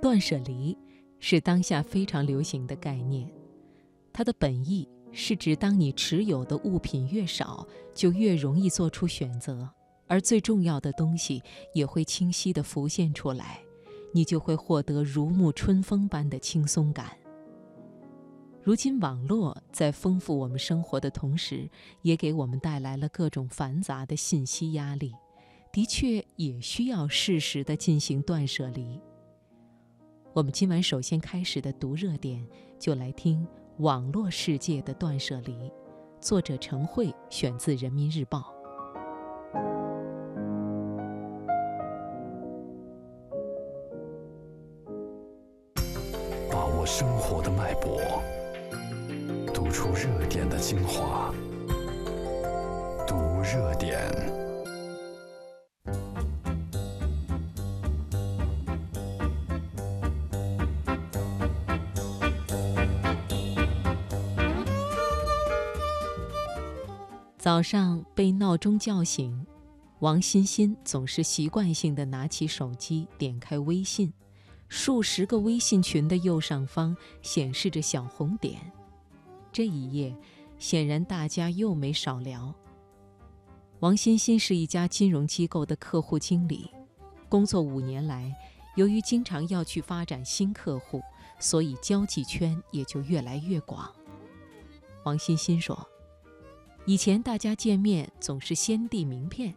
[0.00, 0.76] 断舍离
[1.18, 3.30] 是当下非常流行的概念，
[4.12, 9.68] 它的本意是指当你持有的物品越少，就越容易做出选择，
[10.06, 11.42] 而最重要的东西
[11.74, 13.60] 也会清晰地浮现出来，
[14.12, 17.16] 你就会获得如沐春风般的轻松感。
[18.62, 21.68] 如今，网络在丰富我们生活的同时，
[22.02, 25.12] 也给我们带来了各种繁杂的信息压力，
[25.72, 29.00] 的确也需要适时地进行断舍离。
[30.32, 32.46] 我们今晚首先开始的读热点，
[32.78, 33.44] 就来听
[33.78, 35.68] 网络世界的断舍离。
[36.20, 38.38] 作者陈慧，选自《人民日报》。
[46.48, 48.00] 把握生活的脉搏。
[49.52, 51.34] 读出热点的精华，
[53.04, 53.98] 读热点。
[67.40, 69.46] 早上被闹钟叫醒，
[70.00, 74.12] 王欣欣总是习惯性的拿起手机，点开微信，
[74.68, 78.60] 数十个微信群的右上方显示着小红点。
[79.50, 80.14] 这一夜，
[80.58, 82.54] 显然大家又没少聊。
[83.78, 86.70] 王欣欣是一家金融机构的客户经理，
[87.26, 88.30] 工作五年来，
[88.76, 91.00] 由于经常要去发展新客户，
[91.38, 93.90] 所以交际圈也就越来越广。
[95.04, 95.88] 王欣欣说
[96.90, 99.54] ：“以前大家见面总是先递名片，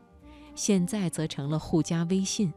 [0.54, 2.54] 现在则成了互加微信。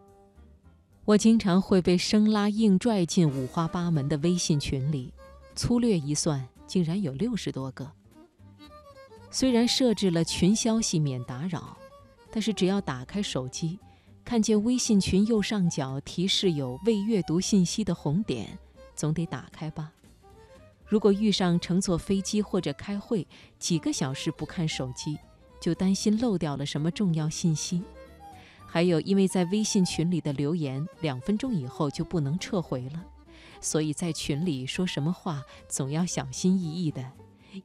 [1.06, 5.14] 我经常会被生拉硬拽进五花八门的微信群里，
[5.54, 7.90] 粗略一算。”竟然有六十多个。
[9.30, 11.78] 虽然设置了群消息免打扰，
[12.30, 13.78] 但是只要打开手机，
[14.26, 18.58] 看见微信群右上角提示有未阅读信息的红点，
[18.94, 19.90] 总得打开吧。
[20.88, 23.26] 如果遇上乘坐飞机或者开会，
[23.58, 25.18] 几个小时不看手机，
[25.60, 27.82] 就担心漏掉了什么重要信息。
[28.66, 33.04] 还有，因为在微信群里的留言，两分钟以后就不能撤回了。
[33.60, 37.04] 所以在群里说什么话，总要小心翼翼的。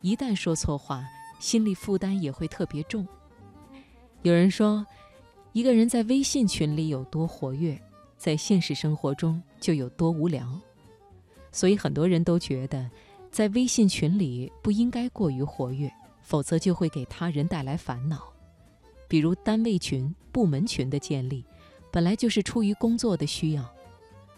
[0.02, 1.04] 一旦说错话，
[1.40, 3.06] 心理负担也会特别重。
[4.22, 4.86] 有人说，
[5.52, 7.80] 一个人在微信群里有多活跃，
[8.18, 10.48] 在现实生活中就有多无聊。
[11.52, 12.90] 所以很多人都觉得，
[13.32, 15.90] 在微信群里不应该过于活跃，
[16.22, 18.32] 否则就会给他人带来烦恼。
[19.08, 21.46] 比如单位群、部门群的建立，
[21.92, 23.74] 本来就是出于工作的需要。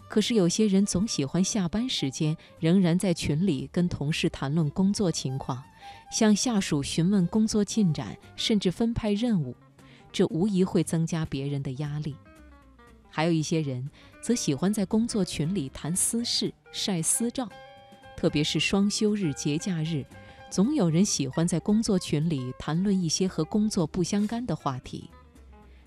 [0.07, 5.63] 可是有些人总喜欢下班时间仍然在群里跟同事谈论工作情况，
[6.11, 9.55] 向下属询问工作进展，甚至分派任务，
[10.11, 12.15] 这无疑会增加别人的压力。
[13.09, 13.89] 还有一些人
[14.21, 17.49] 则喜欢在工作群里谈私事、晒私照，
[18.15, 20.05] 特别是双休日、节假日，
[20.49, 25.09] 总有人喜欢在工作群里谈论一些和工作不相干的话题。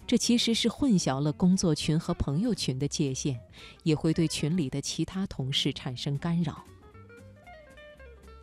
[0.07, 3.41] 这其实是混淆了工作群和朋友群的界限，
[3.83, 6.63] 也会对群里的其他同事产生干扰。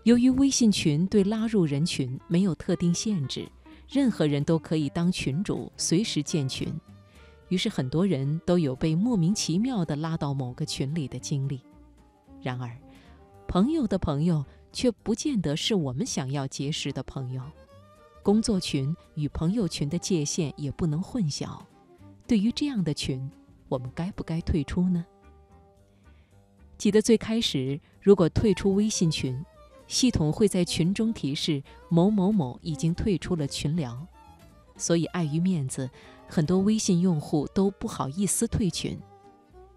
[0.04, 3.48] 由于微信群对拉入人群没有特定限制，
[3.88, 6.68] 任何人都可以当群主，随时建群，
[7.48, 11.62] 于是很多人都有被莫名其妙地拉到某个群里的经历。
[12.42, 12.78] 然而，
[13.54, 17.44] 朋友的朋友却不见得是我们想要结识的朋友。
[18.24, 21.62] 工作群与朋友群的界限也不能混淆。
[22.26, 23.30] 对于这样的群，
[23.70, 25.06] 我们该不该退出呢？
[26.80, 29.46] 记得最开始，如果退出微信群，
[29.86, 34.08] 系统会在群中提示某某某已经退出了群聊，
[34.78, 35.88] 所以碍于面子，
[36.28, 38.98] 很多微信用户都不好意思退群。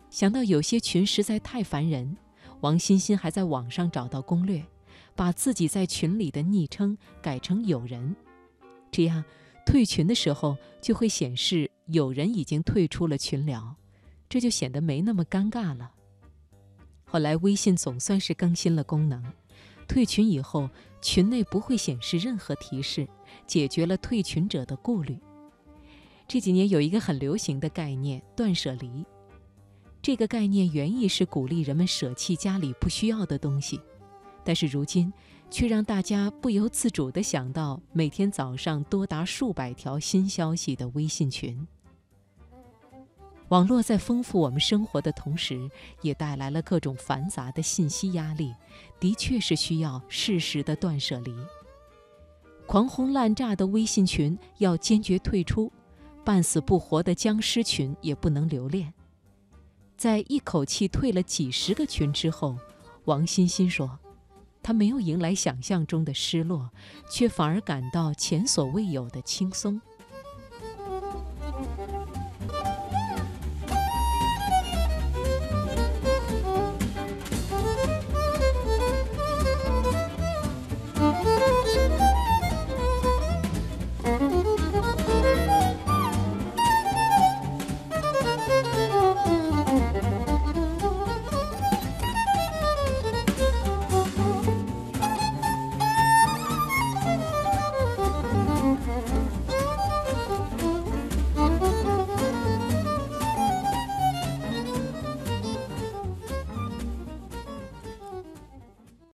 [0.08, 2.16] 想到有些群实在太烦人，
[2.60, 4.64] 王欣欣还在网上找到攻略，
[5.14, 8.16] 把自己在群里的昵称改成“友人”。
[8.90, 9.22] 这样，
[9.66, 13.76] 退群的时候就会显示有人已经退出了群聊，
[14.28, 15.92] 这就显得没那么尴尬了。
[17.04, 19.22] 后来微信总算是更新了功能，
[19.86, 20.68] 退群以后
[21.00, 23.06] 群内不会显示任何提示，
[23.46, 25.18] 解决了退群者的顾虑。
[26.26, 29.04] 这几年有一个很流行的概念——断舍离。
[30.00, 33.80] 这个概念原意是鼓励人们舍弃家里不需要的东西，
[34.44, 35.12] 但是如今。
[35.48, 41.64] 却让大家不由自主地想到每天早上多达数百条新消息的微信群。
[43.50, 45.70] 网络在丰富我们生活的同时，
[46.02, 48.52] 也带来了各种繁杂的信息压力，
[48.98, 51.32] 的确是需要适时的断舍离。
[52.66, 55.70] 狂轰滥炸的微信群要坚决退出，
[56.24, 58.92] 半死不活的僵尸群也不能留恋。
[59.96, 62.58] 在一口气退了几十个群之后，
[63.06, 63.98] 王欣欣说
[64.62, 66.70] ：“她没有迎来想象中的失落，
[67.10, 69.80] 却反而感到前所未有的轻松。”